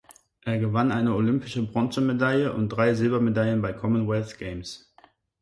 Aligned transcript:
Er 0.45 0.57
gewann 0.57 0.91
eine 0.91 1.13
olympische 1.13 1.61
Bronzemedaille 1.61 2.53
und 2.53 2.69
drei 2.69 2.95
Silbermedaillen 2.95 3.61
bei 3.61 3.71
Commonwealth 3.71 4.39
Games. 4.39 4.91